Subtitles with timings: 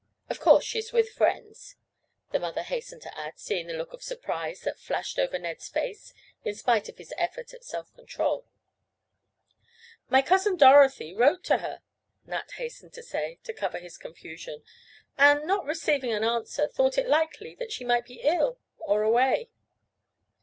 [0.31, 1.75] Of course she's with friends,"
[2.31, 6.15] the mother hastened to add, seeing the look of surprise that flashed over Ned's face
[6.43, 8.47] in spite of his effort at self control.
[10.09, 11.83] "My cousin, Dorothy, wrote to her,"
[12.25, 14.63] Nat hastened to say, to cover his confusion,
[15.19, 19.51] "and, not receiving an answer, thought it likely that she might be ill, or away."